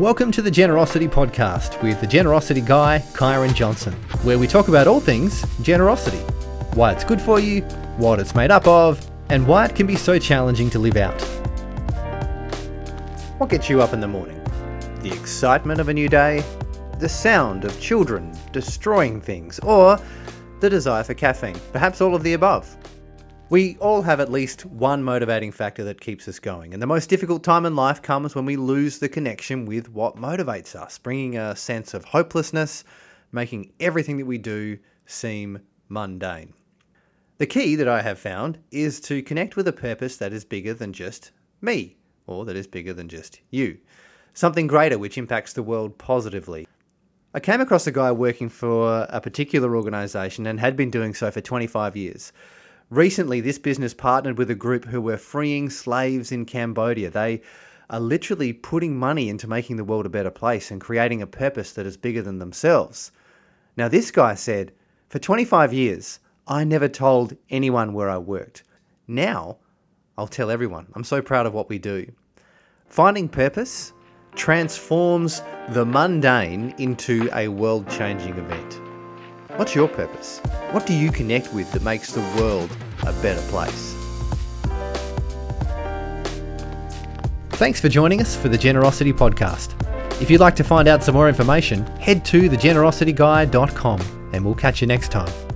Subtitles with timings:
[0.00, 3.92] Welcome to the Generosity Podcast with the Generosity Guy, Kyron Johnson,
[4.22, 6.16] where we talk about all things generosity
[6.72, 7.60] why it's good for you,
[7.98, 11.20] what it's made up of, and why it can be so challenging to live out.
[13.36, 14.42] What gets you up in the morning?
[15.02, 16.42] The excitement of a new day?
[16.98, 19.58] The sound of children destroying things?
[19.58, 20.00] Or
[20.60, 21.60] the desire for caffeine?
[21.74, 22.74] Perhaps all of the above.
[23.50, 27.10] We all have at least one motivating factor that keeps us going, and the most
[27.10, 31.36] difficult time in life comes when we lose the connection with what motivates us, bringing
[31.36, 32.84] a sense of hopelessness,
[33.32, 36.54] making everything that we do seem mundane.
[37.38, 40.72] The key that I have found is to connect with a purpose that is bigger
[40.72, 41.96] than just me,
[42.28, 43.78] or that is bigger than just you.
[44.32, 46.68] Something greater which impacts the world positively.
[47.34, 51.32] I came across a guy working for a particular organisation and had been doing so
[51.32, 52.32] for 25 years.
[52.90, 57.08] Recently, this business partnered with a group who were freeing slaves in Cambodia.
[57.08, 57.40] They
[57.88, 61.72] are literally putting money into making the world a better place and creating a purpose
[61.72, 63.12] that is bigger than themselves.
[63.76, 64.72] Now, this guy said,
[65.08, 68.64] For 25 years, I never told anyone where I worked.
[69.06, 69.58] Now,
[70.18, 70.88] I'll tell everyone.
[70.94, 72.10] I'm so proud of what we do.
[72.86, 73.92] Finding purpose
[74.34, 78.89] transforms the mundane into a world changing event.
[79.56, 80.38] What's your purpose?
[80.70, 82.70] What do you connect with that makes the world
[83.02, 83.94] a better place?
[87.50, 89.74] Thanks for joining us for the Generosity Podcast.
[90.22, 94.80] If you'd like to find out some more information, head to thegenerosityguy.com and we'll catch
[94.80, 95.49] you next time.